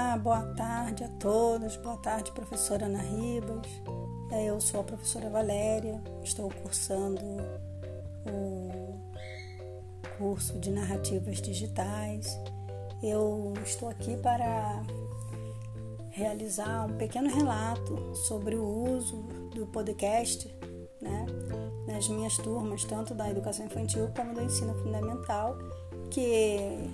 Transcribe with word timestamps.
Olá, 0.00 0.16
boa 0.16 0.42
tarde 0.54 1.02
a 1.02 1.08
todos, 1.08 1.76
boa 1.78 1.96
tarde, 1.96 2.30
professora 2.30 2.86
Ana 2.86 3.02
Ribas. 3.02 3.66
É, 4.30 4.44
eu 4.44 4.60
sou 4.60 4.80
a 4.80 4.84
professora 4.84 5.28
Valéria, 5.28 6.00
estou 6.22 6.48
cursando 6.62 7.20
o 8.24 8.96
curso 10.16 10.56
de 10.60 10.70
narrativas 10.70 11.42
digitais. 11.42 12.38
Eu 13.02 13.52
estou 13.64 13.88
aqui 13.88 14.16
para 14.16 14.84
realizar 16.10 16.86
um 16.86 16.96
pequeno 16.96 17.28
relato 17.28 18.14
sobre 18.14 18.54
o 18.54 18.64
uso 18.64 19.16
do 19.52 19.66
podcast 19.66 20.46
né, 21.02 21.26
nas 21.88 22.08
minhas 22.08 22.36
turmas, 22.36 22.84
tanto 22.84 23.16
da 23.16 23.28
educação 23.28 23.66
infantil 23.66 24.08
como 24.14 24.32
do 24.32 24.42
ensino 24.42 24.74
fundamental, 24.76 25.58
que 26.08 26.88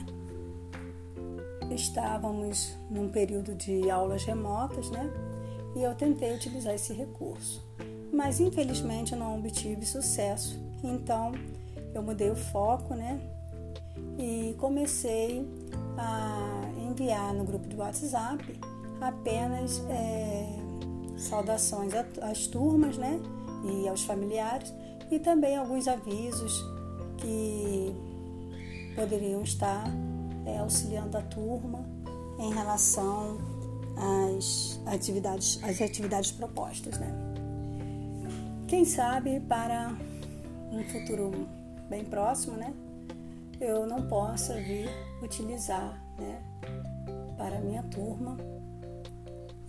estávamos 1.75 2.75
num 2.91 3.09
período 3.09 3.55
de 3.55 3.91
aulas 3.91 4.25
remotas, 4.25 4.91
né? 4.91 5.11
E 5.77 5.83
eu 5.83 5.95
tentei 5.95 6.35
utilizar 6.35 6.75
esse 6.75 6.93
recurso. 6.93 7.65
Mas 8.13 8.41
infelizmente 8.41 9.17
não 9.17 9.39
obtive 9.39 9.85
sucesso. 9.85 10.59
Então 10.83 11.33
eu 11.95 12.03
mudei 12.03 12.31
o 12.31 12.37
foco, 12.37 12.95
né? 12.95 13.21
E 14.19 14.55
comecei 14.59 15.47
a 15.97 16.71
enviar 16.89 17.35
no 17.35 17.45
grupo 17.45 17.69
de 17.69 17.77
WhatsApp 17.77 18.45
apenas 19.01 19.83
é, 19.89 20.47
saudações 21.17 21.93
às 22.23 22.47
turmas, 22.47 22.97
né? 22.97 23.21
E 23.65 23.89
aos 23.89 24.05
familiares 24.05 24.73
e 25.11 25.19
também 25.19 25.57
alguns 25.57 25.89
avisos 25.89 26.65
que 27.19 27.95
poderiam 28.95 29.43
estar 29.43 29.85
é, 30.47 30.59
auxiliando 30.59 31.17
a 31.17 31.23
turma 31.23 31.85
em 32.39 32.53
relação 32.53 33.39
às 33.97 34.81
atividades, 34.87 35.61
às 35.63 35.81
atividades 35.81 36.33
propostas. 36.33 36.99
Né? 36.99 37.13
Quem 38.67 38.85
sabe 38.85 39.41
para 39.41 39.97
um 40.71 40.83
futuro 40.85 41.47
bem 41.89 42.05
próximo, 42.05 42.57
né, 42.57 42.75
eu 43.61 43.87
não 43.87 44.09
possa 44.09 44.55
vir 44.55 44.89
utilizar 45.23 46.03
né, 46.19 46.43
para 47.37 47.59
a 47.59 47.61
minha 47.61 47.83
turma 47.85 48.37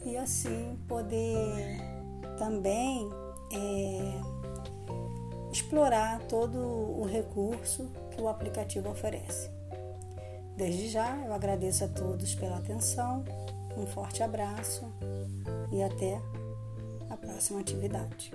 e 0.03 0.17
assim 0.17 0.77
poder 0.87 1.77
também 2.37 3.09
é, 3.51 4.21
explorar 5.51 6.19
todo 6.27 6.57
o 6.57 7.05
recurso 7.05 7.89
que 8.11 8.21
o 8.21 8.27
aplicativo 8.27 8.89
oferece. 8.89 9.49
Desde 10.55 10.89
já, 10.89 11.17
eu 11.25 11.33
agradeço 11.33 11.83
a 11.83 11.87
todos 11.87 12.33
pela 12.35 12.57
atenção, 12.57 13.25
um 13.77 13.85
forte 13.85 14.23
abraço 14.23 14.85
e 15.71 15.83
até 15.83 16.21
a 17.09 17.17
próxima 17.17 17.59
atividade. 17.59 18.31